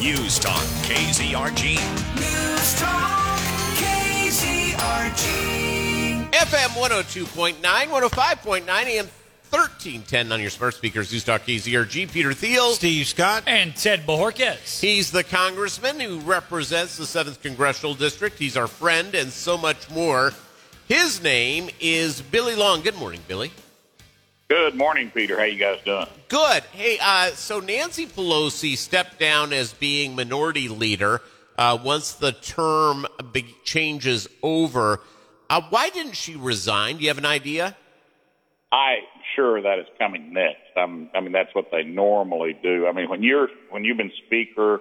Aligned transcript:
News 0.00 0.38
Talk 0.38 0.62
KZRG. 0.84 1.76
News 2.16 2.80
Talk 2.80 3.38
KZRG. 3.78 5.24
FM 6.32 6.68
102.9, 6.76 7.62
105.9, 7.62 8.68
AM 8.68 9.06
1310 9.48 10.32
on 10.32 10.40
your 10.40 10.50
smart 10.50 10.74
speakers. 10.74 11.10
News 11.10 11.24
Talk 11.24 11.42
KZRG. 11.46 12.12
Peter 12.12 12.34
Thiel. 12.34 12.72
Steve 12.72 13.06
Scott. 13.06 13.44
And 13.46 13.74
Ted 13.74 14.06
Bohorquez. 14.06 14.80
He's 14.80 15.10
the 15.10 15.24
congressman 15.24 15.98
who 15.98 16.20
represents 16.20 16.98
the 16.98 17.04
7th 17.04 17.40
Congressional 17.40 17.94
District. 17.94 18.38
He's 18.38 18.58
our 18.58 18.68
friend 18.68 19.14
and 19.14 19.30
so 19.30 19.56
much 19.56 19.88
more. 19.88 20.34
His 20.88 21.22
name 21.22 21.70
is 21.80 22.20
Billy 22.20 22.54
Long. 22.54 22.82
Good 22.82 22.96
morning, 22.96 23.22
Billy. 23.26 23.50
Good 24.48 24.76
morning, 24.76 25.10
Peter. 25.12 25.36
How 25.36 25.44
you 25.44 25.58
guys 25.58 25.80
doing? 25.84 26.06
Good. 26.28 26.62
Hey, 26.70 26.98
uh, 27.02 27.30
so 27.30 27.58
Nancy 27.58 28.06
Pelosi 28.06 28.76
stepped 28.76 29.18
down 29.18 29.52
as 29.52 29.72
being 29.72 30.14
minority 30.14 30.68
leader 30.68 31.20
uh, 31.58 31.76
once 31.82 32.12
the 32.12 32.30
term 32.30 33.08
be- 33.32 33.56
changes 33.64 34.28
over. 34.44 35.00
Uh, 35.50 35.62
why 35.70 35.90
didn't 35.90 36.14
she 36.14 36.36
resign? 36.36 36.98
Do 36.98 37.02
you 37.02 37.08
have 37.08 37.18
an 37.18 37.26
idea? 37.26 37.76
I 38.70 38.98
sure 39.34 39.60
that 39.60 39.80
is 39.80 39.86
coming 39.98 40.32
next. 40.32 40.76
I'm, 40.76 41.10
I 41.12 41.18
mean, 41.18 41.32
that's 41.32 41.52
what 41.52 41.72
they 41.72 41.82
normally 41.82 42.56
do. 42.62 42.86
I 42.86 42.92
mean, 42.92 43.08
when 43.08 43.24
you're 43.24 43.48
when 43.70 43.82
you've 43.82 43.96
been 43.96 44.12
speaker, 44.26 44.80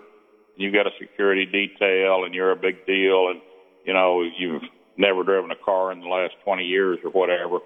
you've 0.56 0.76
got 0.76 0.86
a 0.86 0.92
security 1.00 1.48
detail, 1.48 2.24
and 2.24 2.36
you're 2.36 2.52
a 2.52 2.56
big 2.56 2.86
deal, 2.86 3.30
and 3.30 3.42
you 3.84 3.94
know 3.94 4.22
you've 4.22 4.62
never 4.96 5.24
driven 5.24 5.50
a 5.50 5.56
car 5.56 5.92
in 5.92 6.02
the 6.02 6.08
last 6.08 6.36
20 6.44 6.66
years 6.66 7.00
or 7.04 7.10
whatever. 7.10 7.58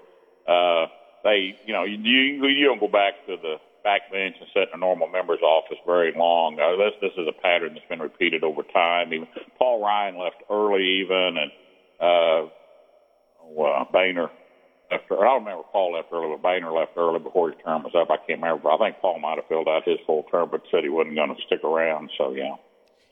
Uh, 0.48 0.86
they, 1.24 1.58
you 1.66 1.72
know, 1.72 1.84
you, 1.84 1.98
you 1.98 2.46
you 2.46 2.66
don't 2.66 2.80
go 2.80 2.88
back 2.88 3.26
to 3.26 3.36
the 3.36 3.56
back 3.82 4.10
bench 4.12 4.36
and 4.38 4.48
sit 4.52 4.68
in 4.68 4.74
a 4.74 4.76
normal 4.76 5.08
member's 5.08 5.42
office 5.42 5.78
very 5.86 6.12
long. 6.16 6.58
Uh, 6.60 6.76
this 6.76 6.94
this 7.00 7.12
is 7.16 7.28
a 7.28 7.42
pattern 7.42 7.74
that's 7.74 7.86
been 7.88 8.00
repeated 8.00 8.44
over 8.44 8.62
time. 8.62 9.12
Even 9.12 9.28
Paul 9.58 9.82
Ryan 9.82 10.18
left 10.18 10.42
early, 10.50 11.02
even, 11.04 11.36
and 11.38 11.52
uh, 12.00 12.50
well, 13.44 13.88
Boehner 13.92 14.30
left. 14.90 15.04
I 15.10 15.14
don't 15.14 15.44
remember 15.44 15.64
Paul 15.72 15.94
left 15.94 16.08
early, 16.12 16.36
but 16.36 16.42
Boehner 16.42 16.72
left 16.72 16.92
early 16.96 17.18
before 17.18 17.50
his 17.50 17.58
term 17.64 17.82
was 17.82 17.92
up. 17.94 18.10
I 18.10 18.16
can't 18.16 18.40
remember. 18.40 18.70
I 18.70 18.78
think 18.78 18.96
Paul 19.00 19.18
might 19.18 19.36
have 19.36 19.46
filled 19.48 19.68
out 19.68 19.88
his 19.88 19.98
full 20.06 20.24
term, 20.30 20.48
but 20.50 20.62
said 20.70 20.84
he 20.84 20.90
wasn't 20.90 21.16
going 21.16 21.34
to 21.34 21.42
stick 21.46 21.64
around. 21.64 22.10
So 22.18 22.32
yeah. 22.32 22.56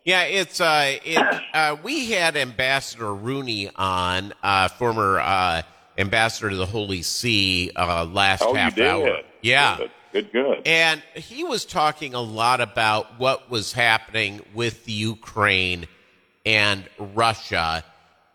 Yeah, 0.05 0.23
it's 0.23 0.61
uh, 0.61 0.97
it, 1.05 1.43
uh, 1.53 1.77
we 1.83 2.11
had 2.13 2.37
Ambassador 2.37 3.13
Rooney 3.13 3.69
on, 3.77 4.33
uh, 4.43 4.69
former 4.69 5.21
uh, 5.21 5.63
ambassador 5.99 6.49
to 6.51 6.57
the 6.57 6.67
Holy 6.67 7.03
See, 7.03 7.71
uh, 7.77 8.05
last 8.07 8.43
Oh, 8.43 8.55
half 8.55 8.79
hour. 8.79 9.21
Yeah, 9.43 9.77
Good. 9.79 9.91
Good. 10.13 10.33
Good. 10.33 10.63
and 10.67 11.03
he 11.15 11.45
was 11.45 11.65
talking 11.67 12.15
a 12.15 12.21
lot 12.21 12.61
about 12.63 13.19
what 13.21 13.51
was 13.51 13.73
happening 13.75 14.41
with 14.55 14.85
the 14.87 14.93
Ukraine 14.93 15.87
and 16.47 16.89
Russia. 16.99 17.85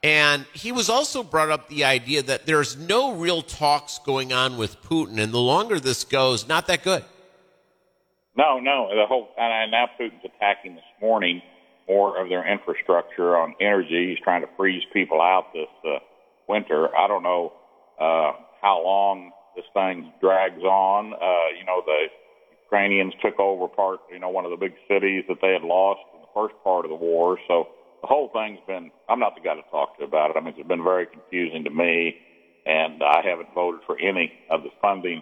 And 0.03 0.45
he 0.53 0.71
was 0.73 0.89
also 0.89 1.23
brought 1.23 1.49
up 1.49 1.69
the 1.69 1.85
idea 1.85 2.21
that 2.23 2.45
there's 2.45 2.75
no 2.77 3.13
real 3.13 3.41
talks 3.41 3.99
going 3.99 4.33
on 4.33 4.57
with 4.57 4.81
Putin, 4.83 5.17
and 5.17 5.33
the 5.33 5.39
longer 5.39 5.79
this 5.79 6.03
goes, 6.03 6.47
not 6.47 6.67
that 6.67 6.83
good. 6.83 7.03
No, 8.35 8.59
no. 8.59 8.89
The 8.93 9.05
whole 9.07 9.29
and 9.37 9.71
now 9.71 9.89
Putin's 9.99 10.25
attacking 10.25 10.75
this 10.75 10.83
morning 11.01 11.41
more 11.87 12.21
of 12.21 12.29
their 12.29 12.45
infrastructure 12.51 13.37
on 13.37 13.55
energy. 13.61 14.09
He's 14.09 14.23
trying 14.23 14.41
to 14.41 14.49
freeze 14.57 14.83
people 14.91 15.21
out 15.21 15.53
this 15.53 15.67
uh, 15.85 15.99
winter. 16.47 16.95
I 16.95 17.07
don't 17.07 17.23
know 17.23 17.53
uh, 17.99 18.33
how 18.61 18.81
long 18.83 19.31
this 19.55 19.65
thing 19.73 20.11
drags 20.21 20.61
on. 20.63 21.13
Uh, 21.13 21.57
you 21.57 21.65
know, 21.65 21.81
the 21.85 22.07
Ukrainians 22.65 23.13
took 23.21 23.39
over 23.39 23.67
part, 23.67 23.99
you 24.11 24.19
know, 24.19 24.29
one 24.29 24.45
of 24.45 24.51
the 24.51 24.57
big 24.57 24.73
cities 24.87 25.23
that 25.27 25.37
they 25.41 25.53
had 25.53 25.61
lost 25.61 26.01
in 26.15 26.21
the 26.21 26.31
first 26.33 26.55
part 26.63 26.85
of 26.85 26.89
the 26.89 26.95
war. 26.95 27.37
So 27.47 27.67
the 28.01 28.07
whole 28.07 28.29
thing's 28.33 28.59
been. 28.67 28.91
I'm 29.07 29.19
not 29.19 29.35
the 29.35 29.41
guy 29.41 29.55
to 29.55 29.61
talk 29.69 29.97
to 29.99 30.03
about 30.03 30.31
it. 30.31 30.37
I 30.37 30.41
mean, 30.41 30.55
it's 30.57 30.67
been 30.67 30.83
very 30.83 31.05
confusing 31.05 31.63
to 31.65 31.69
me, 31.69 32.15
and 32.65 33.01
I 33.03 33.21
haven't 33.23 33.53
voted 33.53 33.81
for 33.85 33.97
any 33.99 34.33
of 34.49 34.63
the 34.63 34.71
funding 34.81 35.21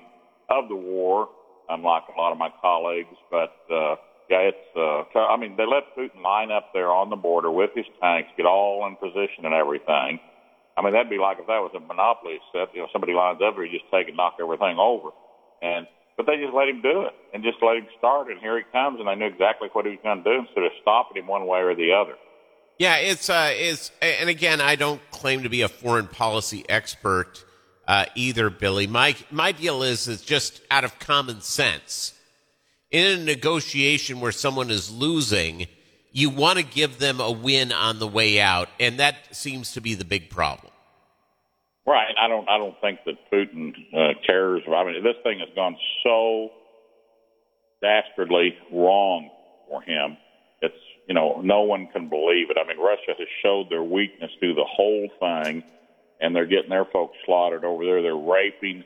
of 0.50 0.70
the 0.70 0.76
war, 0.76 1.30
unlike 1.70 2.04
a 2.10 2.20
lot 2.20 2.32
of 2.32 2.38
my 2.38 2.50
colleagues. 2.62 3.16
But 3.30 3.54
uh, 3.70 3.96
yeah, 4.30 4.50
it's. 4.50 4.68
Uh, 4.76 5.20
I 5.20 5.38
mean, 5.38 5.58
they 5.58 5.66
let 5.66 5.92
Putin 5.96 6.24
line 6.24 6.52
up 6.52 6.72
there 6.74 6.90
on 6.90 7.10
the 7.10 7.16
border 7.18 7.52
with 7.52 7.72
his 7.76 7.86
tanks, 8.02 8.30
get 8.38 8.46
all 8.46 8.88
in 8.88 8.96
position 8.96 9.46
and 9.46 9.54
everything. 9.54 10.20
I 10.78 10.82
mean, 10.82 10.94
that'd 10.94 11.10
be 11.10 11.20
like 11.20 11.38
if 11.40 11.48
that 11.48 11.60
was 11.60 11.72
a 11.76 11.80
monopoly 11.80 12.40
set. 12.52 12.74
You 12.74 12.82
know, 12.82 12.88
somebody 12.92 13.14
lines 13.14 13.40
up 13.44 13.56
there, 13.56 13.66
you 13.66 13.78
just 13.78 13.92
take 13.92 14.08
and 14.08 14.18
knock 14.18 14.38
everything 14.40 14.78
over. 14.80 15.10
And 15.62 15.88
but 16.18 16.26
they 16.26 16.38
just 16.38 16.54
let 16.54 16.68
him 16.68 16.82
do 16.82 17.04
it 17.04 17.14
and 17.34 17.44
just 17.44 17.58
let 17.62 17.78
him 17.78 17.88
start. 17.98 18.30
And 18.30 18.40
here 18.40 18.58
he 18.58 18.64
comes, 18.72 19.00
and 19.00 19.08
they 19.08 19.16
knew 19.16 19.26
exactly 19.26 19.70
what 19.74 19.86
he 19.86 19.92
was 19.92 20.00
going 20.04 20.24
to 20.24 20.28
do 20.28 20.40
instead 20.40 20.64
of 20.64 20.72
stopping 20.82 21.22
him 21.22 21.28
one 21.28 21.46
way 21.48 21.60
or 21.60 21.76
the 21.76 21.92
other. 21.94 22.16
Yeah, 22.78 22.98
it's 22.98 23.30
uh, 23.30 23.52
it's 23.54 23.92
and 24.02 24.30
again, 24.30 24.62
I 24.62 24.76
don't 24.76 25.02
claim 25.12 25.44
to 25.44 25.50
be 25.50 25.62
a 25.62 25.68
foreign 25.68 26.08
policy 26.08 26.66
expert 26.68 27.44
uh, 27.88 28.06
either, 28.16 28.50
Billy. 28.50 28.88
My 28.88 29.16
my 29.30 29.52
deal 29.52 29.84
is 29.84 30.08
it's 30.08 30.24
just 30.24 30.62
out 30.72 30.84
of 30.84 30.98
common 31.00 31.42
sense. 31.42 32.14
In 32.90 33.20
a 33.20 33.24
negotiation 33.24 34.20
where 34.20 34.32
someone 34.32 34.70
is 34.70 34.92
losing, 34.92 35.68
you 36.12 36.30
want 36.30 36.60
to 36.60 36.64
give 36.64 37.00
them 37.00 37.20
a 37.20 37.32
win 37.32 37.72
on 37.72 38.00
the 38.00 38.08
way 38.08 38.40
out, 38.40 38.70
and 38.80 39.00
that 39.00 39.16
seems 39.32 39.74
to 39.74 39.82
be 39.82 39.96
the 39.96 40.06
big 40.06 40.30
problem. 40.30 40.72
Right. 41.86 42.14
I 42.20 42.28
don't. 42.28 42.48
I 42.50 42.58
don't 42.58 42.80
think 42.80 43.00
that 43.06 43.16
Putin 43.32 43.74
uh, 43.94 44.14
cares. 44.26 44.62
I 44.68 44.84
mean, 44.86 45.04
this 45.04 45.16
thing 45.24 45.40
has 45.40 45.50
gone 45.56 45.76
so 46.04 46.52
dastardly 47.82 48.56
wrong 48.72 49.30
for 49.68 49.82
him. 49.82 50.18
It's 50.62 50.76
you 51.08 51.16
know 51.16 51.42
no 51.44 51.62
one 51.62 51.88
can 51.92 52.08
believe 52.08 52.52
it. 52.52 52.58
I 52.64 52.68
mean, 52.68 52.78
Russia 52.78 53.18
has 53.18 53.28
showed 53.42 53.70
their 53.70 53.84
weakness 53.84 54.32
through 54.40 54.54
the 54.54 54.68
whole 54.70 55.10
thing, 55.20 55.64
and 56.20 56.36
they're 56.36 56.46
getting 56.46 56.70
their 56.70 56.86
folks 56.86 57.18
slaughtered 57.26 57.66
over 57.66 57.84
there. 57.84 58.02
They're 58.02 58.16
raping 58.16 58.84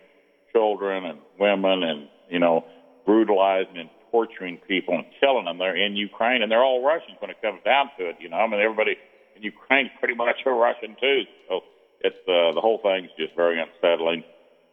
children 0.53 1.05
and 1.05 1.19
women, 1.37 1.83
and 1.83 2.07
you 2.29 2.39
know 2.39 2.63
brutalizing 3.05 3.77
and 3.77 3.89
torturing 4.15 4.57
people 4.67 4.95
and 4.95 5.03
killing 5.19 5.43
them. 5.43 5.57
They're 5.57 5.75
in 5.75 5.95
Ukraine, 5.95 6.41
and 6.41 6.49
they're 6.49 6.63
all 6.63 6.85
Russians 6.85 7.17
when 7.19 7.29
it 7.29 7.41
comes 7.41 7.59
down 7.65 7.91
to 7.99 8.07
it. 8.07 8.15
You 8.19 8.29
know, 8.29 8.37
I 8.37 8.47
mean, 8.47 8.61
everybody 8.61 8.95
in 9.35 9.43
Ukraine 9.43 9.91
pretty 9.99 10.15
much 10.15 10.39
are 10.45 10.55
Russian 10.55 10.95
too. 10.99 11.23
So 11.49 11.61
it's 11.99 12.21
uh, 12.23 12.55
the 12.55 12.61
whole 12.61 12.79
thing's 12.81 13.11
just 13.19 13.35
very 13.35 13.59
unsettling, 13.59 14.23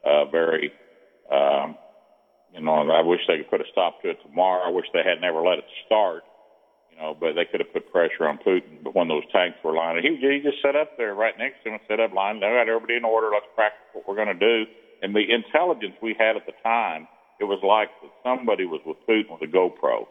uh, 0.06 0.26
very. 0.30 0.70
Um, 1.26 1.74
you 2.54 2.60
know, 2.60 2.86
I 2.92 3.02
wish 3.02 3.20
they 3.26 3.38
could 3.38 3.50
put 3.50 3.60
a 3.60 3.68
stop 3.72 4.02
to 4.02 4.10
it 4.10 4.18
tomorrow. 4.22 4.62
I 4.62 4.70
wish 4.70 4.86
they 4.92 5.02
had 5.02 5.20
never 5.20 5.42
let 5.42 5.58
it 5.58 5.64
start. 5.86 6.22
You 6.92 7.00
know, 7.00 7.16
but 7.18 7.32
they 7.32 7.48
could 7.48 7.64
have 7.64 7.72
put 7.72 7.90
pressure 7.90 8.28
on 8.28 8.36
Putin. 8.36 8.84
But 8.84 8.94
when 8.94 9.08
those 9.08 9.24
tanks 9.32 9.56
were 9.64 9.74
lining, 9.74 10.04
he, 10.04 10.20
he 10.20 10.44
just 10.44 10.60
sat 10.60 10.76
up 10.76 10.98
there 10.98 11.14
right 11.14 11.32
next 11.38 11.64
to 11.64 11.72
him 11.72 11.80
and 11.80 11.84
set 11.88 11.98
up 11.98 12.12
line. 12.12 12.36
They 12.36 12.52
got 12.52 12.68
everybody 12.68 13.00
in 13.00 13.04
order. 13.08 13.32
Let's 13.32 13.48
practice 13.56 13.88
what 13.94 14.06
we're 14.06 14.20
going 14.20 14.38
to 14.38 14.38
do. 14.38 14.68
And 15.00 15.16
the 15.16 15.24
intelligence 15.24 15.96
we 16.04 16.14
had 16.14 16.36
at 16.36 16.44
the 16.44 16.52
time, 16.62 17.08
it 17.42 17.46
was 17.46 17.58
like 17.66 17.90
somebody 18.22 18.64
was 18.64 18.80
with 18.86 18.96
Putin 19.08 19.32
with 19.34 19.42
a 19.42 19.52
GoPro. 19.52 20.06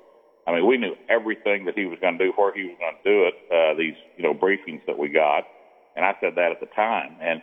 I 0.46 0.52
mean, 0.52 0.68
we 0.68 0.76
knew 0.78 0.96
everything 1.08 1.64
that 1.66 1.78
he 1.78 1.86
was 1.86 1.98
going 2.02 2.18
to 2.18 2.26
do, 2.26 2.34
where 2.36 2.54
he 2.54 2.64
was 2.66 2.76
going 2.78 2.98
to 3.02 3.06
do 3.10 3.18
it. 3.30 3.36
Uh, 3.48 3.74
these, 3.78 3.96
you 4.18 4.24
know, 4.24 4.34
briefings 4.34 4.86
that 4.86 4.98
we 5.00 5.08
got, 5.08 5.46
and 5.96 6.04
I 6.04 6.14
said 6.20 6.36
that 6.36 6.52
at 6.52 6.60
the 6.60 6.66
time. 6.76 7.16
And 7.22 7.42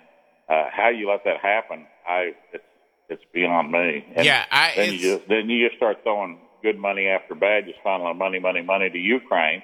uh, 0.48 0.68
how 0.70 0.90
you 0.90 1.08
let 1.08 1.24
that 1.24 1.40
happen, 1.40 1.86
I 2.06 2.32
it's 2.52 2.64
it's 3.08 3.22
beyond 3.32 3.72
me. 3.72 4.04
And 4.14 4.26
Yeah, 4.26 4.44
I- 4.50 4.74
then 4.76 4.92
you 4.92 4.98
just 5.16 5.28
then 5.28 5.48
you 5.48 5.66
just 5.66 5.76
start 5.78 6.02
throwing 6.02 6.38
good 6.62 6.76
money 6.76 7.06
after 7.06 7.34
bad, 7.34 7.64
just 7.64 7.78
funneling 7.82 8.18
money, 8.18 8.40
money, 8.40 8.60
money 8.62 8.90
to 8.90 8.98
Ukraine 8.98 9.62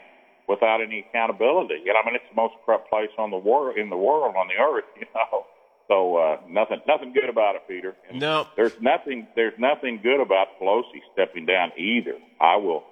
without 0.48 0.80
any 0.80 1.00
accountability. 1.00 1.82
Know, 1.84 1.92
I 2.02 2.06
mean, 2.06 2.14
it's 2.14 2.24
the 2.30 2.36
most 2.40 2.54
corrupt 2.64 2.88
place 2.88 3.10
on 3.18 3.30
the 3.30 3.36
world 3.36 3.76
in 3.76 3.90
the 3.90 3.96
world 3.96 4.36
on 4.36 4.48
the 4.48 4.56
earth. 4.56 4.84
You 4.96 5.06
know, 5.14 5.44
so 5.88 6.16
uh, 6.16 6.36
nothing 6.48 6.80
nothing 6.86 7.12
good 7.12 7.28
about 7.28 7.56
it, 7.56 7.62
Peter. 7.68 7.94
And 8.08 8.20
No. 8.20 8.46
there's 8.56 8.72
nothing 8.80 9.26
there's 9.36 9.54
nothing 9.58 10.00
good 10.02 10.20
about 10.20 10.48
Pelosi 10.60 11.00
stepping 11.12 11.46
down 11.46 11.72
either. 11.76 12.14
I 12.40 12.56
will 12.56 12.84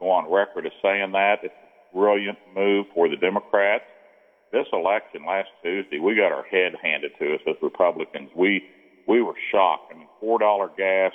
go 0.00 0.10
on 0.10 0.30
record 0.30 0.66
as 0.66 0.72
saying 0.82 1.12
that 1.12 1.38
it's 1.42 1.54
a 1.54 1.96
brilliant 1.96 2.38
move 2.54 2.86
for 2.94 3.08
the 3.08 3.16
Democrats. 3.16 3.84
This 4.52 4.66
election 4.72 5.24
last 5.26 5.48
Tuesday, 5.62 6.00
we 6.00 6.16
got 6.16 6.32
our 6.32 6.42
head 6.42 6.72
handed 6.82 7.12
to 7.20 7.34
us 7.34 7.40
as 7.46 7.54
Republicans. 7.62 8.30
We 8.34 8.62
we 9.06 9.22
were 9.22 9.36
shocked. 9.52 9.92
I 9.92 9.94
mean, 9.98 10.08
four 10.18 10.38
dollar 10.38 10.70
gas, 10.76 11.12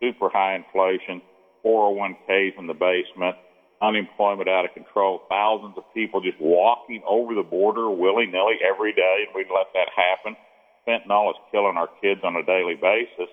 super 0.00 0.28
high 0.28 0.54
inflation, 0.54 1.20
401ks 1.64 2.58
in 2.58 2.66
the 2.66 2.74
basement, 2.74 3.36
unemployment 3.82 4.48
out 4.48 4.64
of 4.64 4.72
control, 4.74 5.20
thousands 5.28 5.76
of 5.76 5.84
people 5.94 6.20
just 6.20 6.40
walking 6.40 7.02
over 7.06 7.34
the 7.34 7.42
border 7.42 7.90
willy 7.90 8.26
nilly 8.26 8.56
every 8.66 8.92
day, 8.92 9.24
and 9.26 9.34
we'd 9.34 9.52
let 9.52 9.66
that 9.74 9.88
happen. 9.94 10.36
Fentanyl 10.86 11.30
is 11.30 11.36
killing 11.52 11.76
our 11.76 11.88
kids 12.00 12.20
on 12.24 12.36
a 12.36 12.42
daily 12.42 12.74
basis. 12.74 13.30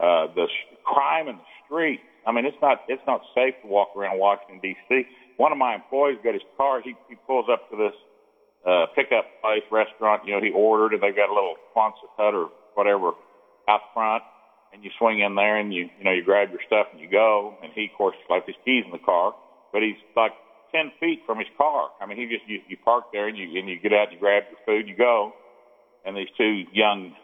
Uh, 0.00 0.26
the 0.34 0.46
sh- 0.48 0.76
crime 0.84 1.28
in 1.28 1.36
the 1.36 1.48
street. 1.64 2.00
I 2.26 2.32
mean, 2.32 2.44
it's 2.44 2.56
not 2.62 2.82
it's 2.88 3.02
not 3.06 3.20
safe 3.34 3.54
to 3.62 3.68
walk 3.68 3.96
around 3.96 4.18
Washington 4.18 4.60
D.C. 4.62 5.06
One 5.36 5.52
of 5.52 5.58
my 5.58 5.74
employees 5.74 6.18
got 6.22 6.34
his 6.34 6.46
car. 6.56 6.80
He, 6.82 6.94
he 7.08 7.16
pulls 7.26 7.46
up 7.50 7.68
to 7.70 7.76
this 7.76 7.96
uh, 8.66 8.86
pickup 8.94 9.26
place 9.42 9.62
restaurant. 9.70 10.22
You 10.26 10.34
know, 10.34 10.40
he 10.40 10.50
ordered, 10.50 10.94
and 10.94 11.02
they've 11.02 11.16
got 11.16 11.30
a 11.30 11.34
little 11.34 11.56
Quonset 11.74 12.10
hut 12.16 12.34
or 12.34 12.50
whatever 12.74 13.12
out 13.68 13.80
front. 13.94 14.22
And 14.72 14.82
you 14.82 14.90
swing 14.98 15.20
in 15.20 15.34
there, 15.34 15.58
and 15.58 15.72
you 15.72 15.90
you 15.98 16.04
know 16.04 16.12
you 16.12 16.24
grab 16.24 16.50
your 16.50 16.62
stuff 16.66 16.86
and 16.92 17.00
you 17.00 17.10
go. 17.10 17.54
And 17.62 17.72
he, 17.74 17.90
of 17.92 17.98
course, 17.98 18.16
left 18.30 18.46
his 18.46 18.56
keys 18.64 18.84
in 18.86 18.92
the 18.92 19.02
car, 19.04 19.34
but 19.72 19.82
he's 19.82 20.00
like 20.16 20.32
ten 20.72 20.90
feet 20.98 21.20
from 21.26 21.38
his 21.38 21.48
car. 21.58 21.90
I 22.00 22.06
mean, 22.06 22.16
he 22.16 22.26
just 22.26 22.48
you, 22.48 22.60
you 22.68 22.76
park 22.82 23.12
there 23.12 23.28
and 23.28 23.36
you 23.36 23.58
and 23.58 23.68
you 23.68 23.78
get 23.78 23.92
out 23.92 24.08
and 24.08 24.14
you 24.14 24.18
grab 24.18 24.44
your 24.50 24.58
food, 24.64 24.88
you 24.88 24.96
go, 24.96 25.34
and 26.04 26.16
these 26.16 26.28
two 26.36 26.64
young 26.72 27.14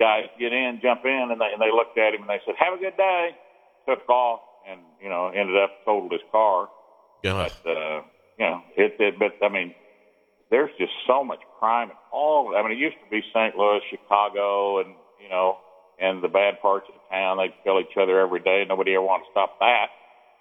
guys 0.00 0.26
get 0.38 0.52
in, 0.52 0.80
jump 0.82 1.04
in, 1.04 1.28
and 1.30 1.40
they 1.40 1.50
and 1.52 1.60
they 1.60 1.70
looked 1.70 1.98
at 1.98 2.14
him 2.14 2.22
and 2.22 2.30
they 2.30 2.40
said, 2.44 2.54
"Have 2.58 2.74
a 2.74 2.82
good 2.82 2.96
day." 2.96 3.30
Took 3.88 4.08
off 4.08 4.40
and 4.68 4.80
you 5.02 5.08
know 5.08 5.28
ended 5.28 5.56
up 5.56 5.70
totaled 5.84 6.12
his 6.12 6.22
car. 6.30 6.68
God. 7.22 7.52
But 7.64 7.70
uh, 7.70 8.02
you 8.38 8.46
know, 8.46 8.62
it, 8.76 8.96
it. 8.98 9.18
But 9.18 9.44
I 9.44 9.48
mean, 9.48 9.74
there's 10.50 10.70
just 10.78 10.92
so 11.06 11.24
much 11.24 11.40
crime 11.58 11.90
in 11.90 11.96
all. 12.12 12.54
I 12.56 12.62
mean, 12.62 12.72
it 12.72 12.78
used 12.78 12.96
to 13.04 13.10
be 13.10 13.22
St. 13.32 13.56
Louis, 13.56 13.80
Chicago, 13.90 14.80
and 14.80 14.94
you 15.22 15.28
know, 15.28 15.58
and 15.98 16.22
the 16.22 16.28
bad 16.28 16.60
parts 16.60 16.86
of 16.88 16.94
the 16.94 17.14
town. 17.14 17.38
They'd 17.38 17.54
kill 17.64 17.80
each 17.80 17.96
other 18.00 18.20
every 18.20 18.40
day. 18.40 18.64
Nobody 18.68 18.94
ever 18.94 19.02
wanted 19.02 19.24
to 19.24 19.30
stop 19.30 19.58
that. 19.60 19.86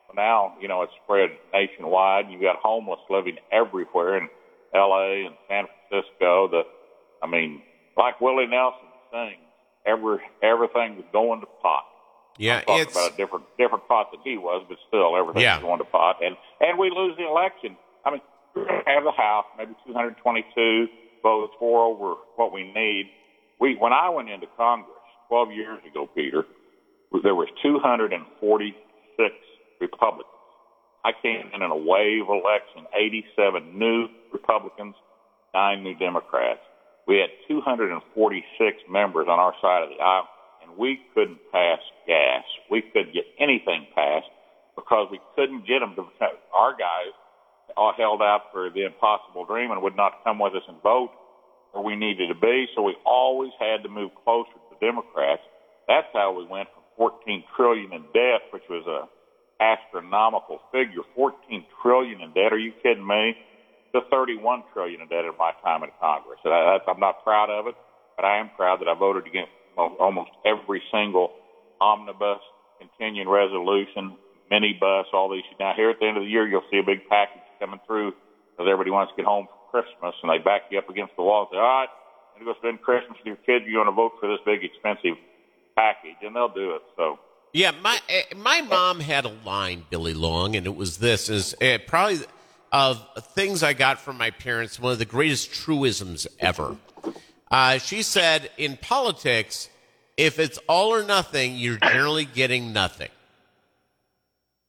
But 0.08 0.16
now, 0.16 0.56
you 0.60 0.68
know, 0.68 0.82
it's 0.82 0.94
spread 1.04 1.30
nationwide. 1.54 2.26
You've 2.30 2.42
got 2.42 2.58
homeless 2.58 3.00
living 3.10 3.38
everywhere 3.52 4.18
in 4.18 4.28
L.A. 4.74 5.26
and 5.26 5.36
San 5.48 5.66
Francisco. 5.90 6.48
The, 6.50 6.62
I 7.22 7.28
mean, 7.28 7.62
like 7.98 8.20
Willie 8.22 8.48
Nelson 8.48 8.88
sings, 9.12 9.42
every 9.86 10.20
everything 10.42 10.96
was 10.98 11.06
going 11.12 11.42
to 11.42 11.48
pot. 11.62 11.84
Yeah, 12.38 12.58
I'm 12.60 12.64
talking 12.66 12.82
it's 12.82 12.92
about 12.92 13.14
a 13.14 13.18
different 13.18 13.46
different 13.58 13.88
pot 13.88 14.12
than 14.12 14.22
he 14.24 14.38
was, 14.38 14.66
but 14.68 14.78
still 14.88 15.16
everything 15.18 15.44
Yeah. 15.44 15.62
going 15.62 15.80
to 15.80 15.86
pot. 15.86 16.18
And 16.24 16.36
and 16.60 16.78
we 16.80 16.90
lose 16.90 17.16
the 17.18 17.28
election. 17.28 17.78
I 18.06 18.12
mean, 18.12 18.22
to 18.56 18.66
have 18.86 19.04
the 19.04 19.12
House, 19.12 19.46
maybe 19.58 19.74
222 19.86 20.88
votes, 21.22 21.54
four 21.60 21.84
over 21.86 22.16
what 22.36 22.52
we 22.52 22.64
need. 22.64 23.12
We 23.60 23.76
when 23.76 23.94
I 23.94 24.10
went 24.10 24.30
into 24.30 24.48
Congress 24.58 24.90
12 25.28 25.52
years 25.52 25.80
ago, 25.86 26.08
Peter, 26.16 26.46
there 27.24 27.36
was 27.36 27.48
246 27.62 29.36
Republicans. 29.80 30.28
I 31.04 31.12
came 31.22 31.50
in 31.54 31.62
in 31.62 31.72
a 31.72 31.76
wave 31.76 32.30
election, 32.30 32.86
87 32.94 33.78
new 33.78 34.08
Republicans, 34.32 34.96
nine 35.54 35.84
new 35.84 35.96
Democrats. 35.96 36.60
We 37.08 37.18
had 37.18 37.30
246 37.48 38.06
members 38.90 39.28
on 39.28 39.40
our 39.40 39.54
side 39.62 39.84
of 39.84 39.90
the 39.90 40.02
aisle, 40.02 40.28
and 40.64 40.78
we 40.78 41.00
couldn't 41.14 41.40
pass 41.52 41.80
gas. 42.08 42.44
We 42.70 42.82
couldn't 42.82 43.14
get 43.14 43.26
anything 43.40 43.88
passed 43.96 44.30
because 44.76 45.08
we 45.12 45.20
couldn't 45.36 45.68
get 45.68 45.80
them 45.80 45.96
to. 45.96 46.06
Our 46.54 46.74
guys 46.74 47.14
all 47.78 47.94
held 47.98 48.22
out 48.22 48.52
for 48.52 48.70
the 48.70 48.86
impossible 48.86 49.46
dream 49.46 49.72
and 49.72 49.82
would 49.82 49.96
not 49.96 50.24
come 50.24 50.40
with 50.40 50.54
us 50.56 50.64
and 50.68 50.82
vote 50.82 51.12
where 51.72 51.84
we 51.84 51.96
needed 51.96 52.28
to 52.28 52.36
be. 52.36 52.68
So 52.76 52.82
we 52.82 52.96
always 53.06 53.52
had 53.60 53.84
to 53.84 53.90
move 53.90 54.12
closer 54.24 54.52
to 54.54 54.76
the 54.76 54.86
Democrats. 54.86 55.42
That's 55.88 56.08
how 56.14 56.34
we 56.34 56.46
went 56.46 56.70
from 56.74 56.84
14 56.98 57.44
trillion 57.56 57.94
in 57.94 58.04
debt, 58.14 58.52
which 58.52 58.64
was 58.70 58.86
a 58.88 59.08
astronomical 59.62 60.60
figure. 60.72 61.02
14 61.16 61.66
trillion 61.82 62.22
in 62.22 62.34
debt. 62.34 62.52
Are 62.52 62.60
you 62.60 62.74
kidding 62.84 63.06
me? 63.06 63.36
To 63.94 64.02
31 64.10 64.64
trillion 64.74 65.02
in 65.02 65.08
debt 65.08 65.26
in 65.26 65.34
my 65.38 65.52
time 65.64 65.84
in 65.84 65.90
Congress. 66.00 66.40
And 66.46 66.54
I, 66.54 66.80
I'm 66.88 67.00
not 67.00 67.24
proud 67.24 67.50
of 67.50 67.68
it, 67.68 67.76
but 68.16 68.24
I 68.24 68.40
am 68.40 68.50
proud 68.56 68.80
that 68.80 68.88
I 68.88 68.94
voted 68.94 69.28
against 69.28 69.52
almost 69.78 70.32
every 70.46 70.82
single 70.92 71.32
omnibus, 71.82 72.40
continuing 72.80 73.28
resolution, 73.28 74.16
minibus, 74.52 75.06
all 75.14 75.30
these. 75.30 75.44
Now 75.60 75.74
here 75.76 75.90
at 75.90 76.00
the 76.00 76.08
end 76.08 76.18
of 76.18 76.24
the 76.24 76.30
year, 76.30 76.48
you'll 76.48 76.64
see 76.72 76.78
a 76.78 76.84
big 76.84 77.08
package 77.10 77.42
coming 77.60 77.80
through 77.88 78.14
because 78.52 78.70
everybody 78.72 78.92
wants 78.92 79.12
to 79.14 79.18
get 79.18 79.26
home 79.26 79.48
for 79.48 79.82
Christmas, 79.82 80.16
and 80.22 80.32
they 80.32 80.38
back 80.44 80.64
you 80.70 80.78
up 80.78 80.90
against 80.90 81.16
the 81.16 81.24
wall 81.24 81.48
and 81.48 81.56
say, 81.56 81.58
"All 81.58 81.64
right, 81.64 81.90
I'm 82.36 82.44
going 82.44 82.54
to 82.54 82.54
go 82.54 82.68
spend 82.68 82.82
Christmas 82.82 83.18
with 83.18 83.26
your 83.26 83.42
kids. 83.48 83.66
You're 83.68 83.84
going 83.84 83.92
to 83.92 83.96
vote 83.96 84.14
for 84.20 84.28
this 84.28 84.40
big 84.46 84.64
expensive 84.64 85.18
package," 85.76 86.20
and 86.22 86.36
they'll 86.36 86.54
do 86.54 86.76
it. 86.76 86.82
So 86.98 87.20
Yeah, 87.54 87.72
my 87.82 88.00
eh, 88.10 88.24
my 88.36 88.62
mom 88.62 89.00
had 89.00 89.26
a 89.26 89.34
line, 89.46 89.86
Billy 89.90 90.14
Long, 90.14 90.56
and 90.56 90.66
it 90.66 90.76
was 90.76 90.98
this: 90.98 91.30
is 91.30 91.56
uh, 91.62 91.78
probably 91.88 92.20
of 92.72 93.06
things 93.34 93.64
I 93.64 93.74
got 93.74 94.00
from 94.00 94.18
my 94.18 94.32
parents 94.32 94.80
one 94.80 94.94
of 94.94 95.00
the 95.00 95.06
greatest 95.06 95.54
truisms 95.54 96.28
ever. 96.40 96.78
Uh, 97.50 97.78
she 97.78 98.02
said, 98.02 98.50
"In 98.58 98.78
politics, 98.78 99.70
if 100.16 100.40
it's 100.40 100.58
all 100.70 100.94
or 100.94 101.04
nothing, 101.04 101.56
you're 101.56 101.78
generally 101.78 102.26
getting 102.26 102.72
nothing." 102.72 103.10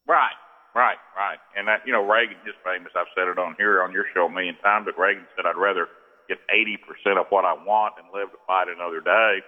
Right, 0.05 0.35
right, 0.75 0.97
right. 1.15 1.39
And 1.55 1.67
that, 1.69 1.87
you 1.87 1.93
know, 1.93 2.03
Reagan 2.05 2.37
is 2.45 2.55
famous. 2.63 2.91
I've 2.95 3.07
said 3.15 3.29
it 3.29 3.39
on 3.39 3.55
here 3.57 3.81
on 3.81 3.93
your 3.93 4.05
show 4.13 4.25
a 4.25 4.29
million 4.29 4.57
times. 4.57 4.85
But 4.85 4.99
Reagan 4.99 5.25
said, 5.35 5.45
"I'd 5.45 5.55
rather 5.55 5.87
get 6.27 6.39
80% 6.49 7.17
of 7.17 7.27
what 7.29 7.45
I 7.45 7.53
want 7.53 7.95
and 7.97 8.07
live 8.13 8.31
to 8.31 8.37
fight 8.45 8.67
another 8.67 8.99
day 8.99 9.41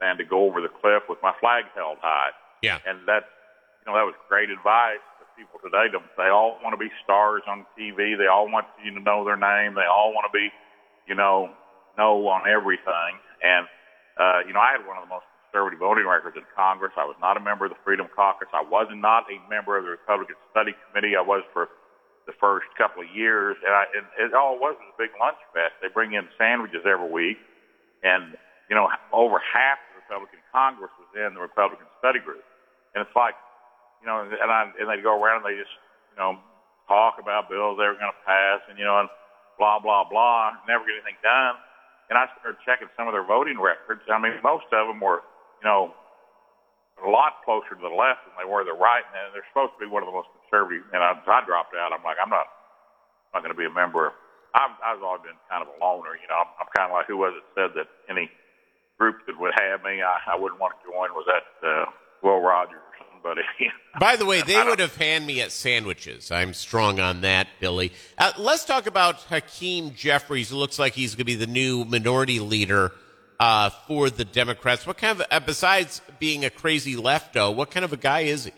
than 0.00 0.16
to 0.16 0.24
go 0.24 0.44
over 0.46 0.62
the 0.62 0.68
cliff 0.68 1.02
with 1.08 1.18
my 1.22 1.34
flag 1.38 1.64
held 1.74 1.98
high." 2.00 2.30
Yeah. 2.62 2.78
And 2.86 3.06
that, 3.06 3.28
you 3.80 3.92
know, 3.92 3.96
that 3.96 4.04
was 4.04 4.14
great 4.28 4.50
advice 4.50 5.00
for 5.18 5.26
people 5.36 5.58
today. 5.64 5.88
They- 6.16 6.28
all 6.28 6.58
want 6.62 6.72
to 6.72 6.80
be 6.80 6.92
stars 7.02 7.42
on 7.46 7.66
TV. 7.76 8.14
They 8.14 8.26
all 8.26 8.48
want 8.48 8.66
you 8.82 8.92
to 8.92 9.00
know 9.00 9.24
their 9.24 9.36
name. 9.36 9.74
They 9.74 9.86
all 9.86 10.12
want 10.12 10.26
to 10.26 10.32
be, 10.32 10.52
you 11.06 11.14
know, 11.14 11.54
know 11.96 12.28
on 12.28 12.46
everything. 12.46 13.18
And, 13.42 13.68
uh, 14.16 14.42
you 14.46 14.52
know, 14.52 14.60
I 14.60 14.72
had 14.72 14.86
one 14.86 14.96
of 14.96 15.04
the 15.04 15.08
most 15.08 15.24
conservative 15.50 15.78
voting 15.80 16.06
records 16.06 16.36
in 16.36 16.44
Congress. 16.54 16.92
I 16.96 17.04
was 17.04 17.16
not 17.20 17.36
a 17.36 17.40
member 17.40 17.64
of 17.64 17.72
the 17.72 17.80
Freedom 17.84 18.06
Caucus. 18.14 18.48
I 18.52 18.62
was 18.62 18.86
not 18.92 19.26
a 19.30 19.38
member 19.48 19.76
of 19.76 19.84
the 19.84 19.90
Republican 19.90 20.36
Study 20.50 20.74
Committee. 20.88 21.16
I 21.16 21.22
was 21.22 21.42
for 21.52 21.68
the 22.26 22.32
first 22.38 22.66
couple 22.76 23.02
of 23.02 23.10
years. 23.10 23.56
And, 23.64 23.74
I, 23.74 23.84
and 23.96 24.06
it 24.18 24.34
all 24.34 24.58
was 24.58 24.76
a 24.78 24.92
big 24.98 25.10
lunch 25.18 25.38
fest. 25.52 25.74
They 25.82 25.88
bring 25.88 26.12
in 26.12 26.28
sandwiches 26.38 26.84
every 26.86 27.10
week. 27.10 27.38
And, 28.02 28.36
you 28.68 28.76
know, 28.76 28.88
over 29.12 29.40
half 29.40 29.78
the 29.90 30.00
Republican 30.04 30.40
Congress 30.52 30.92
was 30.98 31.10
in 31.16 31.34
the 31.34 31.40
Republican 31.40 31.86
Study 31.98 32.20
Group. 32.20 32.44
And 32.94 33.02
it's 33.02 33.16
like, 33.16 33.34
you 34.00 34.06
know, 34.08 34.24
and 34.24 34.50
I 34.50 34.72
and 34.80 34.88
they 34.88 35.00
go 35.04 35.16
around 35.16 35.44
and 35.44 35.48
they 35.52 35.60
just, 35.60 35.72
you 36.12 36.18
know, 36.18 36.40
talk 36.88 37.20
about 37.20 37.52
bills 37.52 37.76
they 37.76 37.86
were 37.86 38.00
going 38.00 38.10
to 38.12 38.22
pass, 38.26 38.64
and 38.68 38.80
you 38.80 38.84
know, 38.84 39.00
and 39.04 39.08
blah 39.60 39.78
blah 39.78 40.08
blah, 40.08 40.56
never 40.66 40.84
get 40.88 41.00
anything 41.00 41.20
done. 41.22 41.56
And 42.10 42.18
I 42.18 42.26
started 42.40 42.58
checking 42.66 42.90
some 42.98 43.06
of 43.06 43.14
their 43.14 43.22
voting 43.22 43.60
records. 43.60 44.02
I 44.10 44.18
mean, 44.18 44.34
most 44.42 44.66
of 44.74 44.90
them 44.90 44.98
were, 44.98 45.22
you 45.62 45.66
know, 45.68 45.94
a 46.98 47.08
lot 47.08 47.40
closer 47.46 47.78
to 47.78 47.82
the 47.82 47.92
left 47.94 48.26
than 48.26 48.34
they 48.34 48.48
were 48.48 48.66
to 48.66 48.74
the 48.74 48.76
right, 48.76 49.06
and 49.06 49.30
they're 49.30 49.46
supposed 49.54 49.78
to 49.78 49.80
be 49.80 49.86
one 49.86 50.02
of 50.02 50.10
the 50.10 50.16
most 50.16 50.28
conservative. 50.42 50.82
And 50.90 51.00
I, 51.00 51.14
I 51.14 51.40
dropped 51.46 51.72
out. 51.78 51.94
I'm 51.94 52.02
like, 52.02 52.18
I'm 52.18 52.28
not, 52.28 52.50
I'm 53.30 53.40
not 53.40 53.42
going 53.46 53.54
to 53.54 53.60
be 53.60 53.68
a 53.68 53.72
member. 53.72 54.10
I've, 54.58 54.74
I've 54.82 54.98
always 54.98 55.22
been 55.22 55.38
kind 55.46 55.62
of 55.62 55.70
a 55.70 55.76
loner. 55.78 56.18
You 56.18 56.26
know, 56.26 56.42
I'm, 56.42 56.50
I'm 56.58 56.70
kind 56.74 56.90
of 56.90 56.98
like 56.98 57.06
who 57.06 57.14
was 57.14 57.38
it 57.38 57.46
said 57.54 57.70
that 57.78 57.86
any 58.10 58.26
group 58.98 59.22
that 59.30 59.38
would 59.38 59.54
have 59.56 59.86
me, 59.86 60.02
I, 60.02 60.18
I 60.26 60.36
wouldn't 60.36 60.58
want 60.58 60.74
to 60.74 60.82
join. 60.82 61.14
Was 61.14 61.30
that 61.30 61.46
uh, 61.62 61.86
Will 62.26 62.42
Rogers 62.42 62.82
somebody? 63.22 63.42
By 64.00 64.16
the 64.16 64.26
way, 64.26 64.42
they 64.42 64.62
would 64.62 64.78
have 64.78 64.96
hand 64.96 65.26
me 65.26 65.40
at 65.40 65.52
sandwiches. 65.52 66.30
I'm 66.30 66.54
strong 66.54 67.00
on 67.00 67.22
that, 67.22 67.48
Billy. 67.60 67.92
Uh, 68.18 68.32
let's 68.38 68.64
talk 68.64 68.86
about 68.86 69.16
Hakeem 69.24 69.94
Jeffries. 69.94 70.52
It 70.52 70.56
looks 70.56 70.78
like 70.78 70.94
he's 70.94 71.14
going 71.14 71.18
to 71.18 71.24
be 71.24 71.34
the 71.34 71.46
new 71.46 71.84
minority 71.84 72.40
leader 72.40 72.92
uh, 73.38 73.70
for 73.70 74.10
the 74.10 74.24
Democrats. 74.24 74.86
What 74.86 74.98
kind 74.98 75.20
of, 75.20 75.26
uh, 75.30 75.40
besides 75.40 76.02
being 76.18 76.44
a 76.44 76.50
crazy 76.50 76.94
lefto, 76.96 77.54
what 77.54 77.70
kind 77.70 77.84
of 77.84 77.92
a 77.92 77.96
guy 77.96 78.20
is 78.20 78.44
he? 78.44 78.52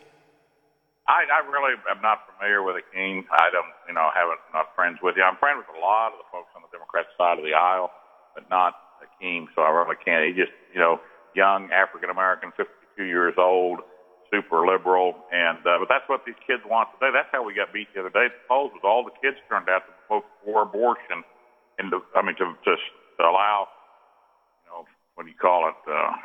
I, 1.07 1.23
I 1.27 1.43
really 1.51 1.75
am 1.91 2.01
not 2.01 2.19
familiar 2.31 2.63
with 2.63 2.75
Akeem. 2.75 3.25
I 3.31 3.51
don't, 3.51 3.67
you 3.87 3.93
know, 3.93 4.07
haven't 4.15 4.39
not 4.53 4.73
friends 4.75 4.99
with 5.03 5.15
you. 5.17 5.23
I'm 5.23 5.35
friends 5.35 5.63
with 5.67 5.75
a 5.75 5.79
lot 5.79 6.13
of 6.13 6.19
the 6.19 6.27
folks 6.31 6.47
on 6.55 6.61
the 6.61 6.71
Democrat 6.71 7.05
side 7.17 7.39
of 7.39 7.43
the 7.43 7.53
aisle, 7.53 7.91
but 8.33 8.49
not 8.49 8.75
Akeem. 9.03 9.47
So 9.53 9.63
I 9.63 9.69
really 9.71 9.99
can't. 9.99 10.23
He 10.23 10.31
just, 10.31 10.55
you 10.73 10.79
know, 10.79 11.01
young 11.35 11.71
African 11.71 12.09
American, 12.09 12.53
52 12.55 13.03
years 13.03 13.33
old, 13.37 13.81
super 14.33 14.65
liberal, 14.65 15.13
and 15.29 15.61
uh, 15.61 15.77
but 15.77 15.85
that's 15.85 16.09
what 16.09 16.25
these 16.25 16.39
kids 16.49 16.65
want 16.65 16.89
today. 16.97 17.13
That's 17.13 17.29
how 17.29 17.45
we 17.45 17.53
got 17.53 17.69
beat 17.69 17.93
the 17.93 18.01
other 18.01 18.09
day. 18.09 18.33
The 18.33 18.41
polls 18.49 18.73
was 18.73 18.81
all 18.81 19.05
the 19.05 19.13
kids 19.21 19.37
turned 19.45 19.69
out 19.69 19.85
to 19.85 19.93
vote 20.09 20.25
for 20.41 20.65
abortion, 20.65 21.21
and 21.77 21.93
to, 21.93 22.01
I 22.17 22.25
mean 22.25 22.33
to 22.41 22.49
to 22.65 22.73
allow, 23.21 23.69
you 24.65 24.73
know, 24.73 24.89
what 25.13 25.23
do 25.23 25.29
you 25.29 25.37
call 25.37 25.69
it? 25.69 25.77
Uh, 25.85 26.17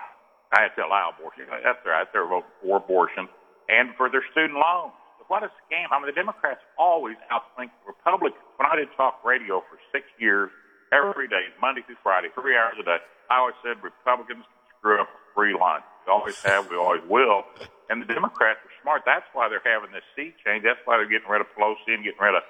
I 0.56 0.64
had 0.64 0.72
to 0.80 0.88
allow 0.88 1.12
abortion. 1.12 1.44
That's 1.52 1.84
right. 1.84 2.08
They're 2.08 2.24
voting 2.24 2.48
for 2.64 2.80
abortion 2.80 3.28
and 3.68 3.92
for 4.00 4.08
their 4.08 4.24
student 4.32 4.56
loans. 4.56 4.96
What 5.28 5.44
a 5.44 5.52
scam. 5.68 5.92
I 5.92 6.00
mean, 6.00 6.08
the 6.08 6.16
Democrats 6.16 6.64
always 6.80 7.20
outthink 7.28 7.68
the 7.84 7.92
Republicans. 7.92 8.40
When 8.56 8.64
I 8.64 8.80
did 8.80 8.88
talk 8.96 9.20
radio 9.20 9.60
for 9.68 9.76
six 9.92 10.08
years, 10.16 10.48
every 10.88 11.28
day, 11.28 11.52
Monday 11.60 11.84
through 11.84 12.00
Friday, 12.00 12.32
three 12.32 12.56
hours 12.56 12.80
a 12.80 12.84
day, 12.84 12.96
I 13.28 13.44
always 13.44 13.60
said 13.60 13.76
Republicans 13.84 14.40
can 14.48 14.60
screw 14.72 14.96
up 15.04 15.12
a 15.12 15.20
free 15.36 15.52
lunch. 15.52 15.84
We 16.08 16.12
always 16.12 16.40
have, 16.40 16.70
we 16.70 16.76
always 16.76 17.02
will. 17.06 17.44
And 17.90 18.00
the 18.00 18.06
Democrats 18.06 18.60
are 18.64 18.72
smart. 18.80 19.02
That's 19.04 19.26
why 19.34 19.50
they're 19.50 19.60
having 19.62 19.92
this 19.92 20.04
seat 20.16 20.34
change. 20.44 20.64
That's 20.64 20.80
why 20.86 20.96
they're 20.96 21.08
getting 21.08 21.28
rid 21.28 21.42
of 21.42 21.48
Pelosi 21.52 21.92
and 21.92 22.02
getting 22.02 22.20
rid 22.20 22.34
of 22.34 22.42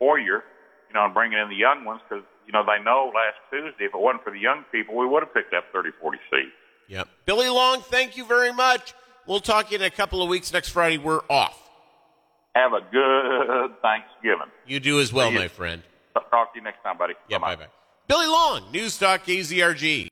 Hoyer, 0.00 0.40
you 0.88 0.94
know, 0.94 1.04
and 1.04 1.12
bringing 1.12 1.38
in 1.38 1.50
the 1.50 1.54
young 1.54 1.84
ones 1.84 2.00
because, 2.08 2.24
you 2.46 2.52
know, 2.52 2.64
they 2.64 2.82
know 2.82 3.12
last 3.14 3.36
Tuesday, 3.52 3.84
if 3.84 3.92
it 3.92 4.00
wasn't 4.00 4.24
for 4.24 4.32
the 4.32 4.38
young 4.38 4.64
people, 4.72 4.96
we 4.96 5.06
would 5.06 5.22
have 5.22 5.34
picked 5.34 5.52
up 5.52 5.64
30, 5.70 5.90
40 6.00 6.18
seats. 6.30 6.56
Yep. 6.88 7.08
Billy 7.26 7.48
Long, 7.50 7.82
thank 7.82 8.16
you 8.16 8.24
very 8.24 8.54
much. 8.54 8.94
We'll 9.26 9.40
talk 9.40 9.70
in 9.72 9.82
a 9.82 9.90
couple 9.90 10.22
of 10.22 10.30
weeks. 10.30 10.50
Next 10.50 10.70
Friday, 10.70 10.96
we're 10.96 11.20
off. 11.28 11.60
Have 12.54 12.72
a 12.72 12.80
good 12.90 13.82
Thanksgiving. 13.82 14.48
You 14.66 14.80
do 14.80 15.00
as 15.00 15.12
well, 15.12 15.30
my 15.30 15.48
friend. 15.48 15.82
Talk 16.30 16.54
to 16.54 16.58
you 16.58 16.64
next 16.64 16.82
time, 16.82 16.96
buddy. 16.96 17.14
Yeah, 17.28 17.38
bye 17.38 17.56
bye. 17.56 17.66
Billy 18.06 18.26
Long, 18.26 18.70
News 18.72 18.96
Talk 18.96 19.24
KZRG. 19.24 20.02